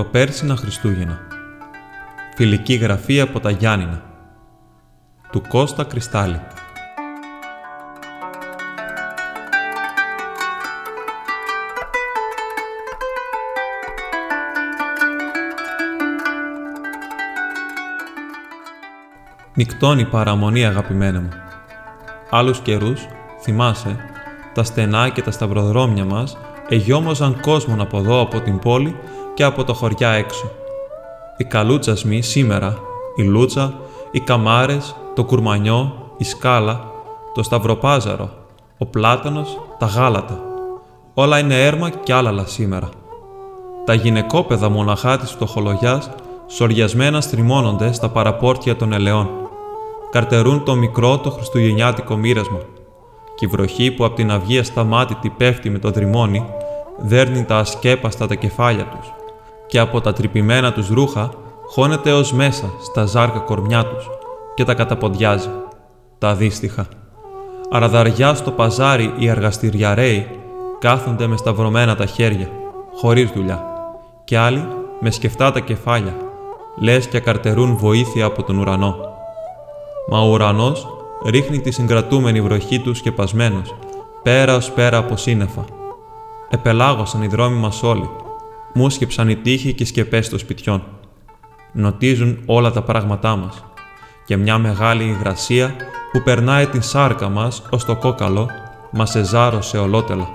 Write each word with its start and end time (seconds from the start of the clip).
Προπέρσινα 0.00 0.56
Χριστούγεννα. 0.56 1.18
Φιλική 2.34 2.74
γραφή 2.74 3.20
από 3.20 3.40
τα 3.40 3.50
Γιάννηνα. 3.50 4.02
Του 5.32 5.42
Κώστα 5.48 5.84
Κρυστάλλη. 5.84 6.40
Νικτώνει 19.54 20.04
παραμονή 20.04 20.66
αγαπημένα 20.66 21.20
μου. 21.20 21.30
Άλλους 22.30 22.60
καιρούς, 22.60 23.06
θυμάσαι, 23.42 23.96
τα 24.54 24.62
στενά 24.62 25.08
και 25.08 25.22
τα 25.22 25.30
σταυροδρόμια 25.30 26.04
μας 26.04 26.38
εγιόμοζαν 26.68 27.40
κόσμον 27.40 27.80
από 27.80 27.98
εδώ 27.98 28.20
από 28.20 28.40
την 28.40 28.58
πόλη 28.58 28.96
και 29.40 29.46
από 29.46 29.64
το 29.64 29.74
χωριά 29.74 30.10
έξω. 30.10 30.50
Οι 31.36 31.44
καλούτσασμοι 31.44 32.22
σήμερα, 32.22 32.78
η 33.16 33.22
λούτσα, 33.22 33.74
οι 34.10 34.20
καμάρες, 34.20 34.96
το 35.14 35.24
κουρμανιό, 35.24 36.12
η 36.16 36.24
σκάλα, 36.24 36.84
το 37.34 37.42
σταυροπάζαρο, 37.42 38.30
ο 38.78 38.86
πλάτανος, 38.86 39.60
τα 39.78 39.86
γάλατα. 39.86 40.40
Όλα 41.14 41.38
είναι 41.38 41.64
έρμα 41.64 41.90
κι 41.90 42.12
άλλαλα 42.12 42.46
σήμερα. 42.46 42.88
Τα 43.84 43.94
γυναικόπαιδα 43.94 44.68
μοναχά 44.68 45.18
της 45.18 45.30
φτωχολογιάς 45.30 46.10
σοριασμένα 46.46 47.20
στριμώνονται 47.20 47.92
στα 47.92 48.08
παραπόρτια 48.08 48.76
των 48.76 48.92
ελαιών. 48.92 49.28
Καρτερούν 50.10 50.64
το 50.64 50.74
μικρό 50.74 51.18
το 51.18 51.30
χριστουγεννιάτικο 51.30 52.16
μοίρασμα 52.16 52.58
και 53.34 53.44
η 53.44 53.48
βροχή 53.48 53.90
που 53.90 54.04
από 54.04 54.14
την 54.14 54.30
αυγή 54.30 54.58
ασταμάτητη 54.58 55.28
πέφτει 55.28 55.70
με 55.70 55.78
το 55.78 55.90
δρυμόνι, 55.90 56.44
δέρνει 56.98 57.44
τα 57.44 57.58
ασκέπαστα 57.58 58.26
τα 58.26 58.34
κεφάλια 58.34 58.84
τους 58.84 59.12
και 59.70 59.78
από 59.78 60.00
τα 60.00 60.12
τρυπημένα 60.12 60.72
τους 60.72 60.88
ρούχα 60.88 61.30
χώνεται 61.66 62.12
ως 62.12 62.32
μέσα 62.32 62.70
στα 62.82 63.04
ζάρκα 63.04 63.38
κορμιά 63.38 63.84
τους 63.84 64.10
και 64.54 64.64
τα 64.64 64.74
καταποντιάζει, 64.74 65.50
τα 66.18 66.28
αδίστοιχα. 66.28 66.86
Αραδαριά 67.70 68.34
στο 68.34 68.50
παζάρι 68.50 69.14
οι 69.18 69.30
αργαστηριαρέοι 69.30 70.28
κάθονται 70.78 71.26
με 71.26 71.36
σταυρωμένα 71.36 71.96
τα 71.96 72.06
χέρια, 72.06 72.48
χωρίς 72.94 73.30
δουλειά, 73.30 73.64
και 74.24 74.38
άλλοι 74.38 74.68
με 75.00 75.10
σκεφτά 75.10 75.52
τα 75.52 75.60
κεφάλια, 75.60 76.16
λες 76.78 77.06
και 77.06 77.20
καρτερούν 77.20 77.76
βοήθεια 77.76 78.24
από 78.24 78.42
τον 78.42 78.58
ουρανό. 78.58 78.96
Μα 80.10 80.20
ο 80.20 80.30
ουρανός 80.30 80.88
ρίχνει 81.26 81.60
τη 81.60 81.70
συγκρατούμενη 81.70 82.40
βροχή 82.40 82.80
τους 82.80 82.98
σκεπασμένος, 82.98 83.74
πέρας 84.22 84.56
ως 84.56 84.70
πέρα 84.70 84.96
από 84.96 85.16
σύννεφα. 85.16 85.64
Επελάγωσαν 86.50 87.22
οι 87.22 87.26
δρόμοι 87.26 87.56
μας 87.56 87.82
όλοι, 87.82 88.10
μουσκεψαν 88.74 89.28
οι 89.28 89.36
τείχοι 89.36 89.72
και 89.72 89.82
οι 89.82 89.86
σκεπές 89.86 90.28
των 90.28 90.38
σπιτιών. 90.38 90.82
Νοτίζουν 91.72 92.38
όλα 92.46 92.70
τα 92.70 92.82
πράγματά 92.82 93.36
μας 93.36 93.64
και 94.24 94.36
μια 94.36 94.58
μεγάλη 94.58 95.04
υγρασία 95.04 95.74
που 96.12 96.22
περνάει 96.22 96.66
την 96.66 96.82
σάρκα 96.82 97.28
μας 97.28 97.62
ως 97.70 97.84
το 97.84 97.96
κόκαλο 97.96 98.48
μας 98.90 99.14
εζάρωσε 99.14 99.78
ολότελα. 99.78 100.28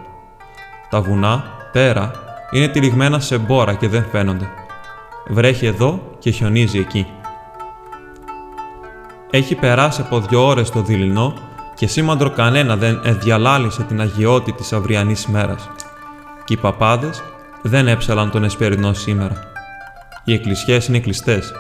Τα 0.90 1.02
βουνά, 1.02 1.44
πέρα, 1.72 2.12
είναι 2.52 2.68
τυλιγμένα 2.68 3.20
σε 3.20 3.38
μπόρα 3.38 3.74
και 3.74 3.88
δεν 3.88 4.06
φαίνονται. 4.12 4.50
Βρέχει 5.28 5.66
εδώ 5.66 6.16
και 6.20 6.32
χιονίζει 6.32 6.80
εκεί. 6.80 7.08
Έχει 9.30 9.56
περάσει 9.56 10.02
από 10.02 10.20
δύο 10.20 10.46
ώρες 10.46 10.70
το 10.70 10.82
δειλινό 10.82 11.34
και 11.76 11.88
σήμαντρο 11.88 12.30
κανένα 12.30 12.76
δεν 12.76 13.02
εδιαλάλησε 13.04 13.84
την 13.84 14.02
αγιότητα 14.02 14.58
της 14.58 14.74
αυριανής 14.74 15.28
μέρας. 15.28 15.70
Και 16.46 16.54
οι 16.54 16.58
παπάδες 16.58 17.24
δεν 17.68 17.88
έψαλαν 17.88 18.32
τον 18.32 18.44
εσπερινό 18.44 18.94
σήμερα. 18.94 19.52
Οι 20.24 20.34
εκκλησιές 20.34 20.88
είναι 20.88 21.00
κλειστές. 21.00 21.54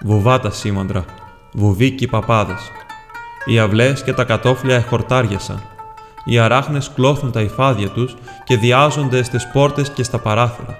Βουβά 0.00 0.40
τα 0.40 0.50
σήμαντρα, 0.50 1.04
βουβοί 1.52 1.90
και 1.90 2.04
οι 2.04 2.08
παπάδες. 2.08 2.70
Οι 3.44 3.58
αυλές 3.58 4.02
και 4.02 4.12
τα 4.12 4.24
κατόφλια 4.24 4.76
εχορτάριασαν. 4.76 5.62
Οι 6.24 6.38
αράχνες 6.38 6.90
κλώθουν 6.94 7.32
τα 7.32 7.40
υφάδια 7.40 7.88
τους 7.88 8.16
και 8.44 8.56
διάζονται 8.56 9.22
στις 9.22 9.48
πόρτες 9.52 9.90
και 9.90 10.02
στα 10.02 10.18
παράθυρα. 10.18 10.78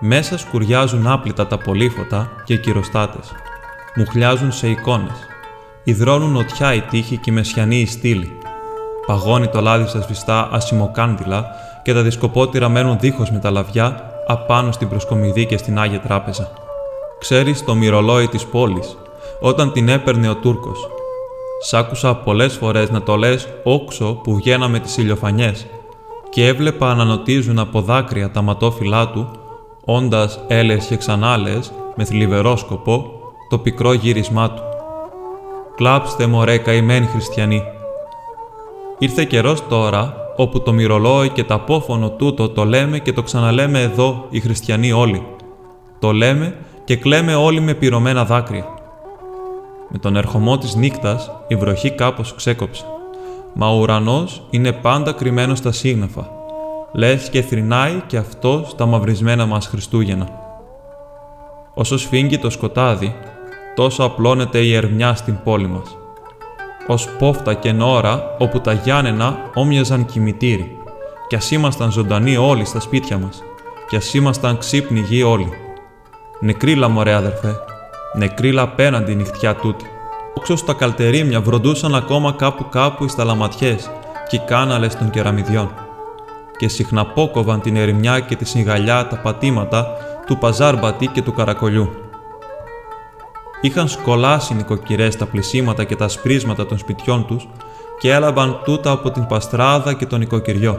Μέσα 0.00 0.38
σκουριάζουν 0.38 1.06
άπλυτα 1.06 1.46
τα 1.46 1.58
πολύφωτα 1.58 2.30
και 2.44 2.52
οι 2.52 2.58
κυροστάτες. 2.58 3.32
Μουχλιάζουν 3.94 4.52
σε 4.52 4.68
εικόνες 4.68 5.26
υδρώνουν 5.84 6.30
νοτιά 6.30 6.74
οι 6.74 6.80
τείχοι 6.80 7.16
και 7.16 7.30
οι 7.30 7.34
μεσιανοί 7.34 7.80
οι 7.80 7.86
στήλοι. 7.86 8.38
Παγώνει 9.06 9.48
το 9.48 9.60
λάδι 9.60 9.88
στα 9.88 10.00
σβηστά 10.00 10.48
ασημοκάνδυλα 10.52 11.46
και 11.82 11.94
τα 11.94 12.02
δισκοπότηρα 12.02 12.68
μένουν 12.68 12.98
δίχως 12.98 13.30
με 13.30 13.38
τα 13.38 13.50
λαβιά 13.50 14.12
απάνω 14.26 14.72
στην 14.72 14.88
προσκομιδή 14.88 15.46
και 15.46 15.56
στην 15.56 15.78
Άγια 15.78 16.00
Τράπεζα. 16.00 16.50
Ξέρεις 17.18 17.64
το 17.64 17.74
μυρολόι 17.74 18.28
της 18.28 18.46
πόλης, 18.46 18.96
όταν 19.40 19.72
την 19.72 19.88
έπαιρνε 19.88 20.28
ο 20.28 20.34
Τούρκος. 20.34 20.88
Σ' 21.64 21.74
άκουσα 21.74 22.14
πολλές 22.14 22.54
φορές 22.54 22.90
να 22.90 23.02
το 23.02 23.16
λες 23.16 23.48
όξο 23.62 24.20
που 24.22 24.34
βγαίναμε 24.34 24.78
τις 24.78 24.96
ηλιοφανιές 24.96 25.66
και 26.30 26.46
έβλεπα 26.46 26.94
να 26.94 27.04
νοτίζουν 27.04 27.58
από 27.58 27.80
δάκρυα 27.80 28.30
τα 28.30 28.42
ματόφυλά 28.42 29.08
του, 29.08 29.30
όντας 29.84 30.40
έλες 30.48 30.84
και 30.84 30.96
ξανάλες 30.96 31.72
με 31.94 32.04
θλιβερό 32.04 32.56
σκοπό 32.56 33.10
το 33.48 33.58
πικρό 33.58 33.92
γύρισμά 33.92 34.50
του. 34.50 34.62
Κλάψτε 35.76 36.26
μωρέ 36.26 36.58
καημένοι 36.58 37.06
χριστιανοί. 37.06 37.62
Ήρθε 38.98 39.24
καιρός 39.24 39.66
τώρα 39.68 40.21
όπου 40.36 40.62
το 40.62 40.72
μυρολόι 40.72 41.28
και 41.28 41.44
το 41.44 41.54
απόφωνο 41.54 42.10
τούτο 42.10 42.48
το 42.48 42.64
λέμε 42.64 42.98
και 42.98 43.12
το 43.12 43.22
ξαναλέμε 43.22 43.80
εδώ 43.80 44.26
οι 44.30 44.40
χριστιανοί 44.40 44.92
όλοι. 44.92 45.26
Το 45.98 46.12
λέμε 46.12 46.56
και 46.84 46.96
κλαίμε 46.96 47.34
όλοι 47.34 47.60
με 47.60 47.74
πυρωμένα 47.74 48.24
δάκρυα. 48.24 48.66
Με 49.88 49.98
τον 49.98 50.16
ερχομό 50.16 50.58
της 50.58 50.74
νύκτας 50.74 51.30
η 51.48 51.56
βροχή 51.56 51.90
κάπως 51.90 52.34
ξέκοψε. 52.34 52.84
Μα 53.54 53.68
ο 53.68 53.80
ουρανός 53.80 54.42
είναι 54.50 54.72
πάντα 54.72 55.12
κρυμμένος 55.12 55.58
στα 55.58 55.72
σύγναφα. 55.72 56.30
Λες 56.92 57.28
και 57.28 57.42
θρυνάει 57.42 58.02
και 58.06 58.16
αυτό 58.16 58.64
στα 58.68 58.86
μαυρισμένα 58.86 59.46
μας 59.46 59.66
Χριστούγεννα. 59.66 60.28
Όσο 61.74 61.98
σφίγγει 61.98 62.38
το 62.38 62.50
σκοτάδι, 62.50 63.14
τόσο 63.74 64.04
απλώνεται 64.04 64.58
η 64.58 64.74
ερμιά 64.74 65.14
στην 65.14 65.38
πόλη 65.44 65.66
μας. 65.66 65.96
Ως 66.86 67.08
πόφτα 67.18 67.54
και 67.54 67.72
νόρα 67.72 68.34
όπου 68.38 68.60
τα 68.60 68.72
Γιάννενα 68.72 69.36
όμοιαζαν 69.54 70.04
κημητήρι, 70.04 70.76
κι 71.28 71.36
ας 71.36 71.50
ήμασταν 71.50 71.90
ζωντανοί 71.90 72.36
όλοι 72.36 72.64
στα 72.64 72.80
σπίτια 72.80 73.18
μας, 73.18 73.42
κι 73.88 73.96
ας 73.96 74.14
ήμασταν 74.14 74.58
ξύπνοι 74.58 75.00
γη 75.00 75.22
όλοι. 75.22 75.48
Νεκρίλα 76.40 76.88
μωρέ 76.88 77.12
αδερφέ, 77.12 77.56
νεκρίλα 78.14 78.62
απέναντι 78.62 79.14
νυχτιά 79.14 79.54
τούτη. 79.54 79.84
Όξω 80.34 80.56
στα 80.56 80.72
καλτερίμια 80.72 81.40
βροντούσαν 81.40 81.94
ακόμα 81.94 82.32
κάπου 82.32 82.68
κάπου 82.68 83.04
εις 83.04 83.14
τα 83.14 83.24
λαματιές 83.24 83.90
και 84.28 84.36
οι 84.36 84.42
κάναλες 84.46 84.96
των 84.96 85.10
κεραμιδιών. 85.10 85.70
Και 86.56 86.68
συχναπόκοβαν 86.68 87.60
την 87.60 87.76
ερημιά 87.76 88.20
και 88.20 88.36
τη 88.36 88.44
σιγαλιά 88.44 89.06
τα 89.06 89.16
πατήματα 89.16 89.86
του 90.26 90.38
παζάρμπατη 90.38 91.06
και 91.06 91.22
του 91.22 91.32
καρακολιού. 91.32 91.90
Είχαν 93.64 93.88
σκολάσει 93.88 94.54
νοικοκυρές 94.54 95.16
τα 95.16 95.26
πλησίματα 95.26 95.84
και 95.84 95.96
τα 95.96 96.08
σπρίσματα 96.08 96.66
των 96.66 96.78
σπιτιών 96.78 97.26
τους 97.26 97.48
και 97.98 98.12
έλαβαν 98.12 98.60
τούτα 98.64 98.90
από 98.90 99.10
την 99.10 99.26
παστράδα 99.26 99.92
και 99.92 100.06
τον 100.06 100.18
νοικοκυριό. 100.18 100.78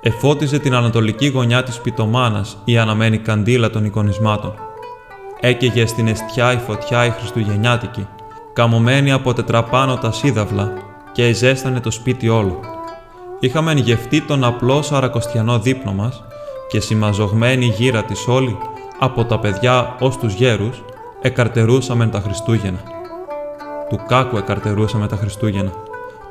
Εφώτιζε 0.00 0.58
την 0.58 0.74
ανατολική 0.74 1.26
γωνιά 1.26 1.62
της 1.62 1.80
πιτομάνας 1.80 2.56
η 2.64 2.78
αναμένη 2.78 3.18
καντήλα 3.18 3.70
των 3.70 3.84
εικονισμάτων. 3.84 4.54
Έκαιγε 5.40 5.86
στην 5.86 6.08
αιστιά 6.08 6.52
η 6.52 6.56
φωτιά 6.56 7.04
η 7.04 7.10
χριστουγεννιάτικη, 7.10 8.06
καμωμένη 8.52 9.12
από 9.12 9.32
τετραπάνω 9.32 9.96
τα 9.96 10.12
σύδαυλα 10.12 10.72
και 11.12 11.26
εζέστανε 11.26 11.80
το 11.80 11.90
σπίτι 11.90 12.28
όλο. 12.28 12.60
Είχαμε 13.40 13.72
γευτεί 13.72 14.20
τον 14.20 14.44
απλό 14.44 14.82
σαρακοστιανό 14.82 15.58
δείπνο 15.58 15.92
μας 15.92 16.24
και 16.68 16.80
συμμαζογμένη 16.80 17.64
γύρα 17.64 18.02
της 18.02 18.26
όλη, 18.28 18.58
από 18.98 19.24
τα 19.24 19.38
παιδιά 19.38 19.96
ως 20.00 20.16
τους 20.18 20.34
γέρους, 20.34 20.82
εκαρτερούσαμε 21.22 22.06
τα 22.06 22.20
Χριστούγεννα. 22.20 22.80
Του 23.88 24.00
κάκου 24.08 24.36
εκαρτερούσαμε 24.36 25.06
τα 25.06 25.16
Χριστούγεννα. 25.16 25.72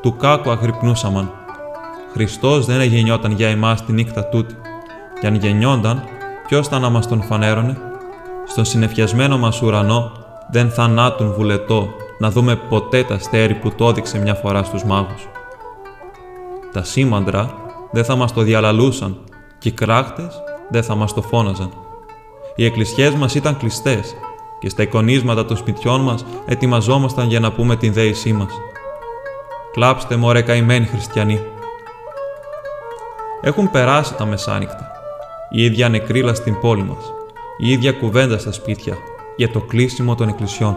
Του 0.01 0.15
κάκου 0.15 0.49
αγρυπνούσαμαν. 0.49 1.31
Χριστός 2.13 2.65
δεν 2.65 2.81
γεννιόταν 2.81 3.31
για 3.31 3.47
εμάς 3.47 3.85
τη 3.85 3.91
νύχτα 3.91 4.25
τούτη. 4.25 4.55
Κι 5.19 5.27
αν 5.27 5.35
γεννιόνταν, 5.35 6.03
ποιος 6.47 6.67
θα 6.67 6.79
να 6.79 6.89
μας 6.89 7.07
τον 7.07 7.21
φανέρωνε. 7.21 7.77
Στον 8.47 8.65
συνεφιασμένο 8.65 9.37
μας 9.37 9.61
ουρανό 9.61 10.11
δεν 10.51 10.69
θανάτουν 10.71 11.33
βουλετό 11.33 11.87
να 12.19 12.31
δούμε 12.31 12.55
ποτέ 12.55 13.03
τα 13.03 13.19
στέρι 13.19 13.53
που 13.53 13.71
το 13.75 13.87
έδειξε 13.87 14.19
μια 14.19 14.33
φορά 14.33 14.63
στους 14.63 14.83
μάγους. 14.83 15.27
Τα 16.71 16.83
σήμαντρα 16.83 17.53
δεν 17.91 18.03
θα 18.03 18.15
μας 18.15 18.33
το 18.33 18.41
διαλαλούσαν 18.41 19.17
και 19.59 19.69
οι 19.69 19.71
κράχτες 19.71 20.41
δεν 20.69 20.83
θα 20.83 20.95
μας 20.95 21.13
το 21.13 21.21
φώναζαν. 21.21 21.69
Οι 22.55 22.65
εκκλησιές 22.65 23.13
μας 23.13 23.35
ήταν 23.35 23.57
κλειστές 23.57 24.15
και 24.61 24.69
στα 24.69 24.83
εικονίσματα 24.83 25.45
των 25.45 25.57
σπιτιών 25.57 26.01
μας 26.01 26.25
ετοιμαζόμασταν 26.45 27.27
για 27.27 27.39
να 27.39 27.51
πούμε 27.51 27.75
την 27.75 27.93
δέησή 27.93 28.33
μας. 28.33 28.51
Κλάψτε 29.71 30.15
μωρέ 30.15 30.41
καημένοι 30.41 30.85
χριστιανοί. 30.85 31.39
Έχουν 33.41 33.71
περάσει 33.71 34.15
τα 34.15 34.25
μεσάνυχτα. 34.25 34.91
Η 35.49 35.63
ίδια 35.63 35.89
νεκρίλα 35.89 36.33
στην 36.33 36.59
πόλη 36.59 36.83
μας. 36.83 37.13
η 37.57 37.71
ίδια 37.71 37.91
κουβέντα 37.91 38.37
στα 38.37 38.51
σπίτια 38.51 38.97
για 39.35 39.49
το 39.49 39.59
κλείσιμο 39.59 40.15
των 40.15 40.27
εκκλησιών 40.27 40.75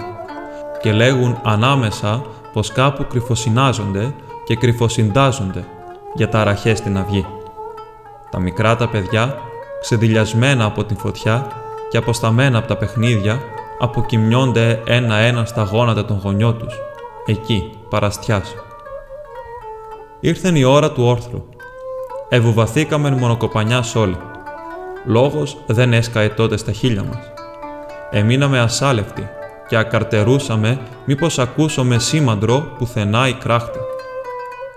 και 0.82 0.92
λέγουν 0.92 1.38
ανάμεσα 1.42 2.24
πως 2.52 2.72
κάπου 2.72 3.06
κρυφοσυνάζονται 3.06 4.14
και 4.44 4.56
κρυφοσυντάζονται 4.56 5.64
για 6.14 6.28
τα 6.28 6.40
αραχές 6.40 6.78
στην 6.78 6.98
αυγή. 6.98 7.26
Τα 8.30 8.40
μικρά 8.40 8.76
τα 8.76 8.88
παιδιά, 8.88 9.38
ξεδιλιασμένα 9.80 10.64
από 10.64 10.84
την 10.84 10.96
φωτιά 10.96 11.46
και 11.90 11.96
αποσταμένα 11.96 12.58
από 12.58 12.66
τα 12.66 12.76
παιχνίδια, 12.76 13.42
αποκοιμιώνται 13.78 14.82
ένα-ένα 14.86 15.44
στα 15.44 15.62
γόνατα 15.62 16.04
των 16.04 16.20
γονιών 16.22 16.58
τους, 16.58 16.74
εκεί, 17.26 17.70
παραστιάς. 17.88 18.54
Ήρθεν 20.20 20.56
η 20.56 20.64
ώρα 20.64 20.90
του 20.92 21.04
όρθρου. 21.04 21.44
Ευουβαθήκαμε 22.28 23.10
μονοκοπανιάς 23.10 23.94
όλοι. 23.94 24.16
Λόγος 25.06 25.56
δεν 25.66 25.92
έσκαε 25.92 26.28
τότε 26.28 26.56
στα 26.56 26.72
χείλια 26.72 27.02
μας. 27.02 27.32
Εμείναμε 28.10 28.60
ασάλευτοι 28.60 29.28
και 29.68 29.76
ακαρτερούσαμε 29.76 30.78
μήπως 31.04 31.38
ακούσουμε 31.38 31.98
σήμαντρο 31.98 32.74
πουθενά 32.78 33.28
η 33.28 33.32
κράχτη. 33.32 33.78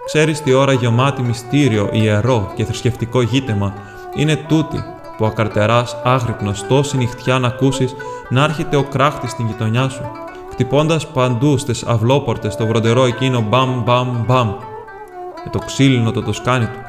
Ξέρεις 0.06 0.42
τι 0.42 0.54
ώρα 0.54 0.74
γεμάτη 0.74 1.22
μυστήριο, 1.22 1.90
ιερό 1.92 2.52
και 2.56 2.66
θρησκευτικό 2.66 3.22
γήτεμα 3.22 3.74
είναι 4.16 4.36
τούτη 4.48 4.84
που 5.18 5.26
ακαρτεράς 5.26 5.98
άγρυπνος 6.04 6.68
τόση 6.68 6.98
νυχτιά 6.98 7.40
να 7.40 7.48
ακούσεις 7.48 7.96
να 8.30 8.44
έρχεται 8.44 8.76
ο 8.76 8.84
κράχτης 8.84 9.32
στην 9.32 9.48
γειτονιά 9.48 9.90
σου, 9.90 10.12
χτυπώντας 10.52 11.08
παντού 11.08 11.58
στις 11.58 11.84
αυλόπορτες 11.84 12.56
το 12.56 12.68
βροντερό 12.68 13.06
εκείνο 13.06 13.42
μπαμ 13.42 13.84
μπαμ 13.84 14.24
μπαμ 14.26 14.50
με 15.46 15.52
το 15.52 15.60
ξύλινο 15.66 16.12
το 16.12 16.24
τοσκάνι 16.24 16.66
του. 16.66 16.80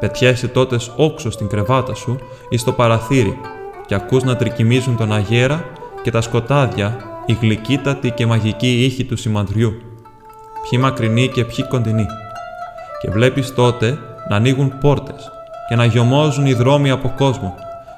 Πετιέσαι 0.00 0.48
τότες 0.48 0.92
όξω 0.96 1.30
στην 1.30 1.48
κρεβάτα 1.48 1.94
σου 1.94 2.18
ή 2.48 2.56
στο 2.56 2.72
παραθύρι 2.72 3.40
και 3.86 3.94
ακούς 3.94 4.22
να 4.22 4.36
τρικυμίζουν 4.36 4.96
τον 4.96 5.12
αγέρα 5.12 5.64
και 6.02 6.10
τα 6.10 6.20
σκοτάδια, 6.20 6.96
η 7.26 7.36
γλυκύτατη 7.40 8.10
και 8.10 8.26
μαγική 8.26 8.84
ήχη 8.84 9.04
του 9.04 9.16
σημαντριού. 9.16 9.72
Ποιοι 10.70 10.78
μακρινοί 10.82 11.28
και 11.28 11.44
ποιοι 11.44 11.68
κοντινοί. 11.68 12.06
Και 13.00 13.10
βλέπεις 13.10 13.54
τότε 13.54 13.98
να 14.28 14.36
ανοίγουν 14.36 14.78
πόρτες 14.78 15.30
και 15.70 15.76
να 15.76 15.84
γιωμώζουν 15.84 16.46
οι 16.46 16.52
δρόμοι 16.52 16.90
από 16.90 17.12
κόσμο, 17.16 17.54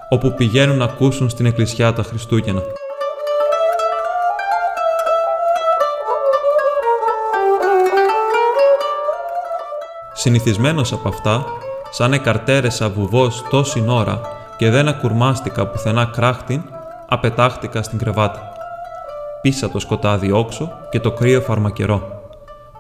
όπου 0.09 0.35
πηγαίνουν 0.35 0.77
να 0.77 0.85
ακούσουν 0.85 1.31
στην 1.31 1.47
εκκλησιά 1.47 1.93
τα 1.93 2.03
Χριστούγεννα. 2.03 2.63
Συνηθισμένος 10.13 10.93
από 10.93 11.09
αυτά, 11.09 11.45
σαν 11.91 12.13
εκαρτέρεσα 12.13 12.89
βουβός 12.89 13.45
τόση 13.51 13.85
ώρα 13.89 14.21
και 14.57 14.71
δεν 14.71 14.89
ακουρμάστηκα 14.89 15.67
πουθενά 15.67 16.05
κράχτην, 16.05 16.63
απετάχτηκα 17.09 17.83
στην 17.83 17.99
κρεβάτα. 17.99 18.53
Πίσα 19.43 19.71
το 19.71 19.79
σκοτάδι 19.79 20.33
όξο 20.33 20.73
και 20.91 21.01
το 21.01 21.13
κρύο 21.13 21.41
φαρμακερό. 21.41 22.23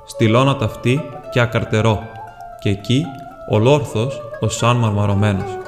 Στυλώνα 0.06 0.56
ταυτή 0.56 1.08
και 1.30 1.40
ακαρτερό 1.40 2.02
και 2.60 2.68
εκεί 2.68 3.04
ολόρθος 3.54 4.22
ο 4.40 4.48
σαν 4.48 4.76
μαρμαρωμένος. 4.76 5.58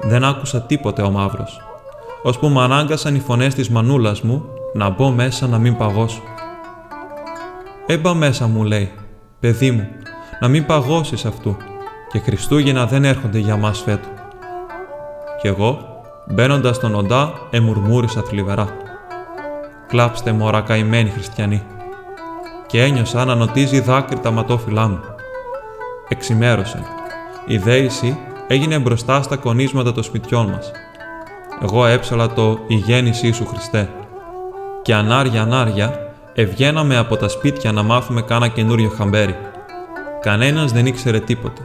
Δεν 0.00 0.24
άκουσα 0.24 0.60
τίποτε 0.62 1.02
ο 1.02 1.10
μαύρος, 1.10 1.60
ώσπου 2.22 2.48
με 2.48 2.62
ανάγκασαν 2.62 3.14
οι 3.14 3.20
φωνές 3.20 3.54
της 3.54 3.70
μανούλας 3.70 4.20
μου 4.20 4.44
να 4.74 4.88
μπω 4.88 5.10
μέσα 5.10 5.46
να 5.46 5.58
μην 5.58 5.76
παγώσω. 5.76 6.22
«Έμπα 7.86 8.14
μέσα» 8.14 8.46
μου 8.46 8.62
λέει, 8.62 8.92
«παιδί 9.40 9.70
μου, 9.70 9.88
να 10.40 10.48
μην 10.48 10.66
παγώσεις 10.66 11.24
αυτού 11.24 11.56
και 12.12 12.18
Χριστούγεννα 12.18 12.86
δεν 12.86 13.04
έρχονται 13.04 13.38
για 13.38 13.56
μας 13.56 13.80
φέτο». 13.80 14.08
Κι 15.40 15.46
εγώ, 15.46 15.78
μπαίνοντας 16.26 16.76
στον 16.76 16.94
οντά, 16.94 17.32
εμουρμούρισα 17.50 18.22
θλιβερά. 18.22 18.68
«Κλάψτε 19.88 20.32
μωρά 20.32 20.60
καημένοι 20.60 21.10
χριστιανοί» 21.10 21.62
και 22.66 22.82
ένιωσα 22.82 23.24
να 23.24 23.34
νοτίζει 23.34 23.80
δάκρυ 23.80 24.18
τα 24.18 24.30
ματόφυλά 24.30 24.88
μου. 24.88 25.00
Εξημέρωσε. 26.08 26.95
Η 27.48 27.58
δέηση 27.58 28.18
έγινε 28.48 28.78
μπροστά 28.78 29.22
στα 29.22 29.36
κονίσματα 29.36 29.92
των 29.92 30.02
σπιτιών 30.02 30.46
μας. 30.46 30.70
Εγώ 31.62 31.86
έψαλα 31.86 32.32
το 32.32 32.58
«Η 32.66 32.74
γέννησή 32.74 33.32
σου 33.32 33.46
Χριστέ» 33.46 33.88
και 34.82 34.94
ανάρια 34.94 35.42
ανάρια 35.42 36.14
ευγαίναμε 36.34 36.96
από 36.96 37.16
τα 37.16 37.28
σπίτια 37.28 37.72
να 37.72 37.82
μάθουμε 37.82 38.22
κάνα 38.22 38.48
καινούριο 38.48 38.88
χαμπέρι. 38.88 39.36
Κανένας 40.20 40.72
δεν 40.72 40.86
ήξερε 40.86 41.20
τίποτε. 41.20 41.62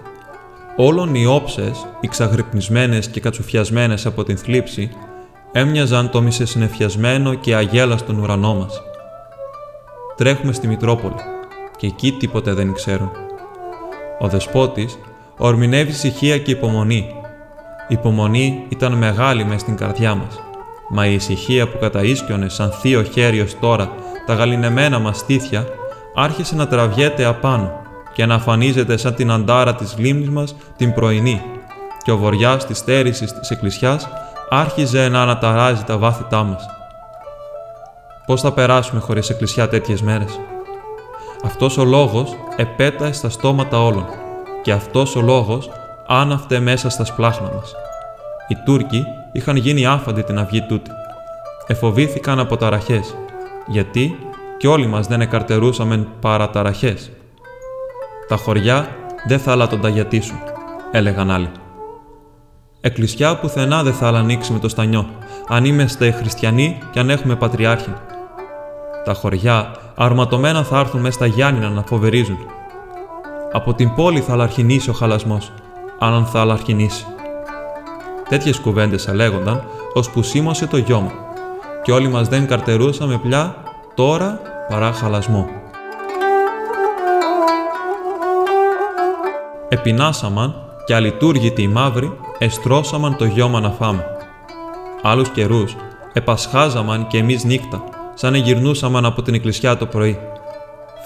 Όλων 0.76 1.16
οι 1.16 1.26
όψες, 1.26 1.88
οι 2.00 2.08
ξαγρυπνισμένες 2.08 3.08
και 3.08 3.20
κατσουφιασμένες 3.20 4.06
από 4.06 4.24
την 4.24 4.38
θλίψη, 4.38 4.90
έμοιαζαν 5.52 6.10
το 6.10 6.22
μισεσυνεφιασμένο 6.22 7.34
και 7.34 7.56
αγέλαστον 7.56 8.20
ουρανό 8.20 8.56
μας. 8.56 8.82
Τρέχουμε 10.18 10.54
στη 10.54 10.68
Μητρόπολη 10.68 11.16
και 11.78 11.88
εκεί 11.88 12.12
τίποτε 12.12 12.54
δεν 12.54 12.74
ξέρουν. 12.74 13.12
Ο 14.20 14.28
δεσπότης 14.28 14.98
ορμηνεύει 15.44 15.92
ησυχία 15.92 16.38
και 16.38 16.52
υπομονή. 16.52 17.06
Η 17.88 17.94
υπομονή 17.94 18.66
ήταν 18.70 18.94
μεγάλη 18.94 19.46
μες 19.46 19.62
στην 19.62 19.76
καρδιά 19.76 20.16
μας, 20.16 20.40
μα 20.90 21.06
η 21.06 21.14
ησυχία 21.14 21.68
που 21.68 21.78
καταΐσκιονε 21.82 22.46
σαν 22.48 22.72
θείο 22.72 23.04
χέρι 23.04 23.42
ως 23.42 23.60
τώρα 23.60 23.90
τα 24.26 24.34
γαλινεμένα 24.34 25.00
μας 25.00 25.18
στήθια 25.18 25.66
άρχισε 26.16 26.56
να 26.56 26.68
τραβιέται 26.68 27.26
απάνω 27.26 27.72
και 28.14 28.26
να 28.26 28.36
αφανίζεται 28.36 28.98
σαν 28.98 29.14
την 29.16 29.32
αντάρα 29.32 29.76
της 29.76 29.96
λίμνης 29.98 30.30
μας 30.30 30.56
την 30.78 30.94
πρωινή 30.94 31.42
και 32.04 32.12
ο 32.12 32.18
βοριάς 32.18 32.66
της 32.66 32.78
στέρησης 32.78 33.34
της 33.40 33.50
εκκλησιάς 33.50 34.10
άρχιζε 34.50 35.08
να 35.08 35.22
αναταράζει 35.22 35.84
τα 35.84 35.98
βάθητά 35.98 36.44
μας. 36.44 36.66
Πώς 38.26 38.42
θα 38.42 38.52
περάσουμε 38.52 39.02
χωρίς 39.02 39.30
εκκλησιά 39.30 39.68
τέτοιες 39.68 40.02
μέρες; 40.02 40.40
Αυτός 41.46 41.78
ο 41.78 41.84
λόγος 41.84 42.36
επέταε 42.56 43.12
στα 43.12 43.30
στόματα 43.30 43.84
όλων 43.84 44.06
και 44.62 44.72
αυτός 44.72 45.16
ο 45.16 45.22
λόγος 45.22 45.70
άναυτε 46.08 46.60
μέσα 46.60 46.90
στα 46.90 47.06
σπλάχνα 47.06 47.52
μας. 47.56 47.76
Οι 48.48 48.56
Τούρκοι 48.66 49.06
είχαν 49.32 49.56
γίνει 49.56 49.86
άφαντοι 49.86 50.24
την 50.24 50.40
αυγή 50.40 50.62
τούτη. 50.62 50.92
Εφοβήθηκαν 51.68 52.40
από 52.40 52.58
ταραχές, 52.58 53.16
γιατί 53.68 54.18
κι 54.58 54.68
όλοι 54.68 54.88
μας 54.88 55.08
δεν 55.08 55.22
εκαρτερούσαμε 55.22 56.08
παραταραχές. 56.20 57.12
Τα 58.28 58.36
χωριά 58.36 58.88
δεν 59.28 59.40
θα 59.40 59.68
τον 59.68 59.82
ταγιατήσουν, 59.82 60.40
έλεγαν 60.92 61.32
άλλοι. 61.32 61.50
Εκκλησιά 62.82 63.38
πουθενά 63.38 63.84
δεν 63.84 63.94
θα 63.94 64.08
ανοίξει 64.08 64.54
με 64.54 64.60
το 64.60 64.70
στανιό, 64.70 65.10
αν 65.48 65.66
είμαστε 65.66 66.12
χριστιανοί 66.12 66.78
και 66.92 67.00
αν 67.00 67.10
έχουμε 67.10 67.36
πατριάρχη. 67.36 67.94
Τα 69.06 69.14
χωριά 69.14 69.72
αρματωμένα 69.96 70.64
θα 70.64 70.80
έρθουν 70.80 71.02
μέσα 71.02 71.14
στα 71.14 71.26
Γιάννηνα 71.26 71.70
να 71.70 71.84
φοβερίζουν. 71.84 72.38
Από 73.54 73.74
την 73.74 73.96
πόλη 73.96 74.22
θα 74.22 74.34
αλαρχινήσει 74.34 74.90
ο 74.90 74.94
χαλασμός, 74.94 75.52
αν 76.00 76.26
θα 76.26 76.40
αλαρχινήσει. 76.40 77.06
Τέτοιες 78.30 78.60
κουβέντες 78.60 79.08
αλέγονταν, 79.08 79.64
ώσπου 79.94 80.24
σίμωσε 80.24 80.68
το 80.68 80.78
γιώμα, 80.78 81.12
και 81.84 81.92
όλοι 81.92 82.08
μας 82.08 82.28
δεν 82.28 82.48
καρτερούσαμε 82.48 83.18
πια 83.18 83.56
τώρα 83.96 84.40
παρά 84.70 84.92
χαλασμό. 84.92 85.50
Επινάσαμαν 89.70 90.56
και 90.86 90.96
αλειτούργητοι 90.96 91.62
οι 91.62 91.68
μαύροι 91.68 92.18
εστρώσαμαν 92.38 93.16
το 93.16 93.26
γιώμα 93.26 93.60
να 93.60 93.70
φάμε. 93.70 94.06
Άλλους 95.02 95.30
καιρούς 95.30 95.76
επασχάζαμαν 96.14 97.08
και 97.08 97.18
εμείς 97.18 97.44
νύχτα, 97.44 97.84
σαν 98.14 98.36
γυρνούσαμαν 98.36 99.06
από 99.06 99.22
την 99.22 99.34
εκκλησιά 99.34 99.78
το 99.78 99.86
πρωί. 99.86 100.20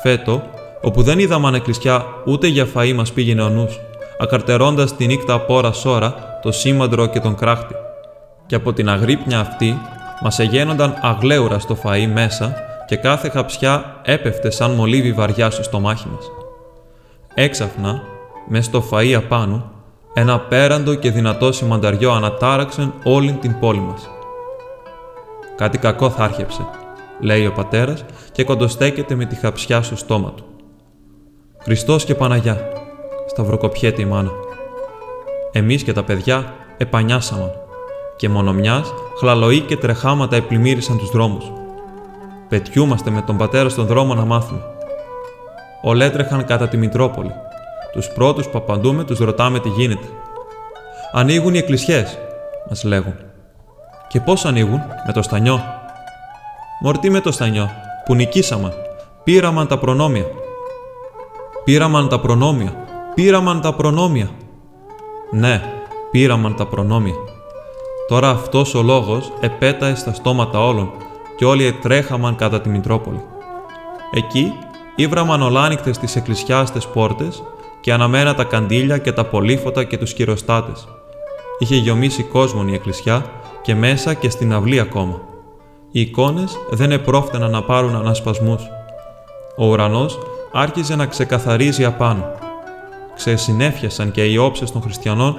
Φέτο, 0.01 0.43
όπου 0.85 1.03
δεν 1.03 1.19
είδαμαν 1.19 1.53
εκκλησιά 1.53 2.05
ούτε 2.25 2.47
για 2.47 2.67
φαΐ 2.73 2.93
μας 2.93 3.11
πήγαινε 3.11 3.41
ο 3.41 3.49
νους, 3.49 3.79
ακαρτερώντας 4.19 4.95
τη 4.95 5.05
νύχτα 5.05 5.33
από 5.33 5.55
ώρα 5.55 5.71
σώρα 5.71 6.39
το 6.41 6.51
σήμαντρο 6.51 7.05
και 7.05 7.19
τον 7.19 7.35
κράχτη. 7.35 7.75
Και 8.45 8.55
από 8.55 8.73
την 8.73 8.89
αγρύπνια 8.89 9.39
αυτή 9.39 9.77
μας 10.21 10.39
εγένονταν 10.39 10.97
αγλέουρα 11.01 11.59
στο 11.59 11.77
φαΐ 11.83 12.07
μέσα 12.13 12.55
και 12.87 12.95
κάθε 12.95 13.29
χαψιά 13.29 14.01
έπεφτε 14.03 14.49
σαν 14.49 14.71
μολύβι 14.71 15.13
βαριά 15.13 15.49
στο 15.49 15.63
στομάχι 15.63 16.07
μας. 16.13 16.31
Έξαφνα, 17.33 18.01
μες 18.47 18.65
στο 18.65 18.83
φαΐ 18.91 19.13
απάνω, 19.13 19.71
ένα 20.13 20.39
πέραντο 20.39 20.93
και 20.93 21.11
δυνατό 21.11 21.51
σημανταριό 21.51 22.11
ανατάραξεν 22.11 22.93
όλη 23.03 23.31
την 23.31 23.59
πόλη 23.59 23.79
μας. 23.79 24.09
Κάτι 25.55 25.77
κακό 25.77 26.09
θα 26.09 26.23
άρχεψε, 26.23 26.67
λέει 27.19 27.45
ο 27.45 27.51
πατέρας 27.51 28.05
και 28.31 28.43
κοντοστέκεται 28.43 29.15
με 29.15 29.25
τη 29.25 29.35
χαψιά 29.35 29.81
στο 29.81 29.95
στόμα 29.95 30.31
του. 30.31 30.45
Χριστός 31.65 32.05
και 32.05 32.15
Παναγιά, 32.15 32.69
σταυροκοπιέται 33.25 34.01
η 34.01 34.05
μάνα. 34.05 34.31
Εμείς 35.51 35.83
και 35.83 35.93
τα 35.93 36.03
παιδιά 36.03 36.53
επανιάσαμε 36.77 37.51
και 38.15 38.29
μόνο 38.29 38.53
μιας 38.53 38.93
χλαλοή 39.17 39.59
και 39.59 39.77
τρεχάματα 39.77 40.35
επλημμύρισαν 40.35 40.97
τους 40.97 41.09
δρόμους. 41.09 41.51
Πετιούμαστε 42.49 43.09
με 43.09 43.21
τον 43.21 43.37
πατέρα 43.37 43.69
στον 43.69 43.85
δρόμο 43.85 44.13
να 44.13 44.25
μάθουμε. 44.25 44.61
Ολέτρεχαν 45.81 46.45
κατά 46.45 46.67
τη 46.67 46.77
Μητρόπολη. 46.77 47.31
Τους 47.93 48.07
πρώτους 48.07 48.47
που 48.47 48.57
απαντούμε 48.57 49.03
τους 49.03 49.19
ρωτάμε 49.19 49.59
τι 49.59 49.69
γίνεται. 49.69 50.07
Ανοίγουν 51.11 51.53
οι 51.53 51.57
εκκλησιές, 51.57 52.19
μας 52.69 52.83
λέγουν. 52.83 53.15
Και 54.07 54.19
πώς 54.19 54.45
ανοίγουν, 54.45 54.81
με 55.07 55.13
το 55.13 55.21
στανιό. 55.21 55.59
Μορτί 56.81 57.09
με 57.09 57.19
το 57.19 57.31
στανιό, 57.31 57.69
που 58.05 58.15
νικήσαμε. 58.15 58.73
Πήραμαν 59.23 59.67
τα 59.67 59.77
προνόμια. 59.77 60.25
Πήραμαν 61.65 62.09
τα 62.09 62.19
προνόμια. 62.19 62.73
Πήραμαν 63.15 63.61
τα 63.61 63.73
προνόμια. 63.73 64.29
Ναι, 65.31 65.61
πήραμαν 66.11 66.55
τα 66.55 66.65
προνόμια. 66.65 67.15
Τώρα 68.07 68.29
αυτός 68.29 68.75
ο 68.75 68.81
λόγος 68.81 69.31
επέταε 69.39 69.95
στα 69.95 70.13
στόματα 70.13 70.65
όλων 70.65 70.91
και 71.37 71.45
όλοι 71.45 71.65
ετρέχαμαν 71.65 72.35
κατά 72.35 72.61
τη 72.61 72.69
Μητρόπολη. 72.69 73.21
Εκεί 74.11 74.53
ήβραμαν 74.95 75.41
ολάνυχτες 75.41 75.97
τις 75.97 76.15
εκκλησιάστες 76.15 76.87
πόρτες 76.87 77.43
και 77.81 77.93
αναμένα 77.93 78.35
τα 78.35 78.43
καντήλια 78.43 78.97
και 78.97 79.11
τα 79.11 79.25
πολύφωτα 79.25 79.83
και 79.83 79.97
τους 79.97 80.13
κυροστάτες. 80.13 80.87
Είχε 81.59 81.75
γιομίσει 81.75 82.23
κόσμον 82.23 82.67
η 82.67 82.73
εκκλησιά 82.73 83.25
και 83.61 83.75
μέσα 83.75 84.13
και 84.13 84.29
στην 84.29 84.53
αυλή 84.53 84.79
ακόμα. 84.79 85.21
Οι 85.91 86.01
εικόνες 86.01 86.57
δεν 86.69 86.91
επρόφτεναν 86.91 87.51
να 87.51 87.61
πάρουν 87.63 87.95
ανασπασμούς. 87.95 88.63
Ο 89.57 89.65
ουρανός 89.65 90.19
άρχιζε 90.57 90.95
να 90.95 91.05
ξεκαθαρίζει 91.05 91.85
απάνω. 91.85 92.31
Ξεσυνέφιασαν 93.15 94.11
και 94.11 94.23
οι 94.23 94.37
όψες 94.37 94.71
των 94.71 94.81
χριστιανών 94.81 95.37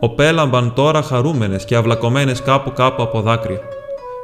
οπέλαμπαν 0.00 0.72
τώρα 0.74 1.02
χαρούμενες 1.02 1.64
και 1.64 1.76
αυλακωμένες 1.76 2.42
κάπου 2.42 2.72
κάπου 2.72 3.02
από 3.02 3.20
δάκρυα. 3.20 3.60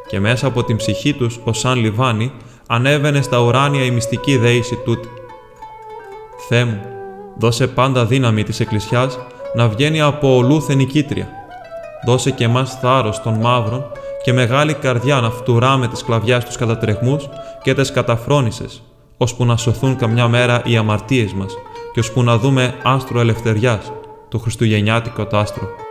Και 0.09 0.21
μέσα 0.21 0.47
από 0.47 0.65
την 0.65 0.77
ψυχή 0.77 1.13
τους, 1.13 1.41
ως 1.45 1.59
σαν 1.59 1.79
λιβάνι, 1.79 2.33
ανέβαινε 2.67 3.23
στα 3.23 3.39
ουράνια 3.39 3.85
η 3.85 3.91
μυστική 3.91 4.37
δέηση 4.37 4.77
τούτη. 4.85 5.09
Θεέ 6.49 6.65
μου, 6.65 6.81
δώσε 7.39 7.67
πάντα 7.67 8.05
δύναμη 8.07 8.43
της 8.43 8.61
Εκκλησιάς 8.61 9.19
να 9.55 9.69
βγαίνει 9.69 10.01
από 10.01 10.37
ολούθεν 10.37 10.77
νικήτρια. 10.77 11.29
Δώσε 12.07 12.31
και 12.31 12.45
εμάς 12.45 12.79
θάρρος 12.81 13.23
των 13.23 13.35
μαύρων 13.35 13.85
και 14.23 14.33
μεγάλη 14.33 14.75
καρδιά 14.75 15.21
να 15.21 15.31
φτουράμε 15.31 15.89
τις 15.89 16.05
κλαβιάς 16.05 16.45
τους 16.45 16.57
κατατρεχμούς 16.57 17.29
και 17.63 17.75
τις 17.75 17.93
καταφρόνησες, 17.93 18.83
ώσπου 19.25 19.45
να 19.45 19.57
σωθούν 19.57 19.97
καμιά 19.97 20.29
μέρα 20.29 20.63
οι 20.65 20.77
αμαρτίες 20.77 21.33
μας 21.33 21.53
και 21.93 22.01
ώσπου 22.01 22.23
να 22.23 22.39
δούμε 22.39 22.75
άστρο 22.83 23.21
ελευθεριάς, 23.21 23.93
το 24.29 24.39
χριστουγεννιάτικο 24.39 25.27
τάστρο. 25.27 25.67
Την 25.67 25.84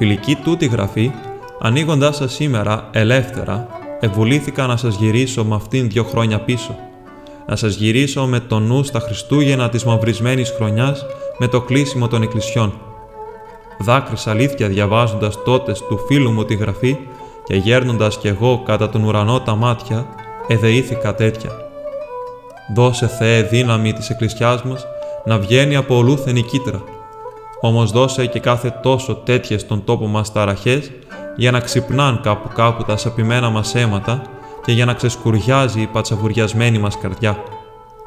φιλική 0.00 0.34
τούτη 0.34 0.66
γραφή, 0.66 1.12
ανοίγοντάς 1.60 2.16
σας 2.16 2.32
σήμερα 2.32 2.88
ελεύθερα, 2.92 3.66
ευουλήθηκα 4.00 4.66
να 4.66 4.76
σας 4.76 4.96
γυρίσω 4.96 5.44
με 5.44 5.54
αυτήν 5.54 5.88
δύο 5.88 6.04
χρόνια 6.04 6.40
πίσω. 6.40 6.76
Να 7.46 7.56
σας 7.56 7.74
γυρίσω 7.74 8.26
με 8.26 8.40
το 8.40 8.58
νου 8.58 8.82
στα 8.82 9.00
Χριστούγεννα 9.00 9.68
της 9.68 9.84
μαυρισμένης 9.84 10.50
χρονιάς 10.56 11.06
με 11.38 11.46
το 11.46 11.60
κλείσιμο 11.60 12.08
των 12.08 12.22
εκκλησιών. 12.22 12.72
Δάκρυσα 13.78 14.30
αλήθεια 14.30 14.68
διαβάζοντας 14.68 15.42
τότε 15.44 15.72
του 15.88 15.98
φίλου 16.06 16.30
μου 16.30 16.44
τη 16.44 16.54
γραφή 16.54 16.96
και 17.44 17.54
γέρνοντας 17.54 18.18
κι 18.18 18.28
εγώ 18.28 18.62
κατά 18.66 18.88
τον 18.88 19.04
ουρανό 19.04 19.40
τα 19.40 19.54
μάτια, 19.54 20.06
εδεήθηκα 20.48 21.14
τέτοια. 21.14 21.50
Δώσε 22.74 23.06
Θεέ 23.06 23.42
δύναμη 23.42 23.92
της 23.92 24.10
εκκλησιάς 24.10 24.62
μας 24.62 24.86
να 25.24 25.38
βγαίνει 25.38 25.76
από 25.76 25.96
ολούθενη 25.96 26.42
κίτρα, 26.42 26.82
όμως 27.60 27.90
δώσε 27.90 28.26
και 28.26 28.40
κάθε 28.40 28.78
τόσο 28.82 29.14
τέτοιες 29.14 29.60
στον 29.60 29.84
τόπο 29.84 30.06
μας 30.06 30.32
ταραχές 30.32 30.90
για 31.36 31.50
να 31.50 31.60
ξυπνάν 31.60 32.20
κάπου 32.22 32.48
κάπου 32.54 32.82
τα 32.82 32.96
σαπημένα 32.96 33.50
μας 33.50 33.74
αίματα 33.74 34.22
και 34.64 34.72
για 34.72 34.84
να 34.84 34.94
ξεσκουριάζει 34.94 35.80
η 35.80 35.86
πατσαβουριασμένη 35.86 36.78
μας 36.78 36.98
καρδιά. 36.98 37.36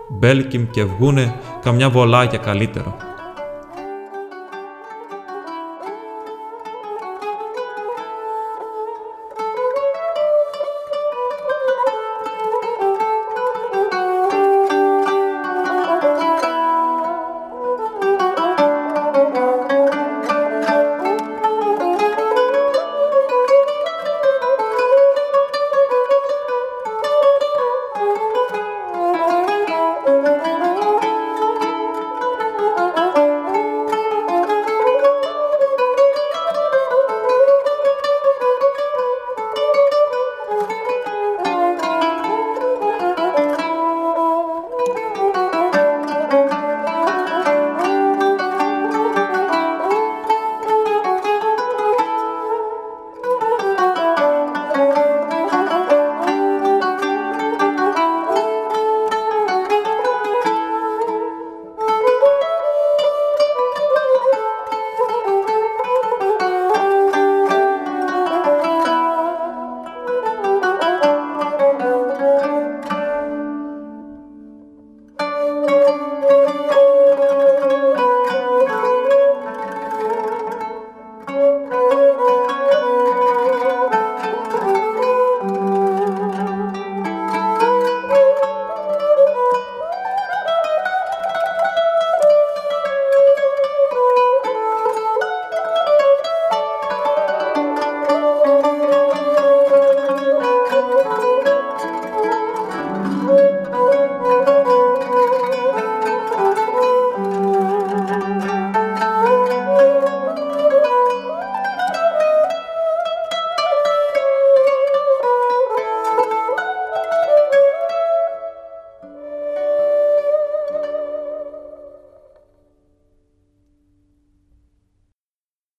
Μπέλκιμ 0.10 0.66
και 0.72 0.84
βγούνε 0.84 1.36
καμιά 1.62 1.90
βολάκια 1.90 2.38
καλύτερο. 2.38 2.96